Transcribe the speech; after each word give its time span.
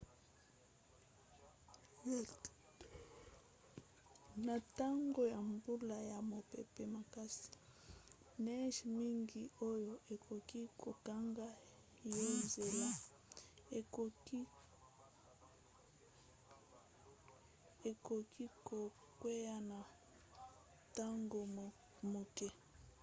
na 4.45 4.55
ntango 4.67 5.21
ya 5.33 5.39
mbula 5.51 5.97
ya 6.11 6.19
mopepe 6.31 6.83
makasi 6.95 7.49
neige 8.43 8.81
mingi 8.97 9.41
oyo 9.71 9.93
ekoki 10.13 10.61
kokanga 10.81 11.47
yo 12.15 12.25
nzela 12.41 12.89
ekoki 17.89 18.45
kokwea 18.67 19.55
na 19.69 19.79
ntango 20.89 21.39
moke 22.13 22.47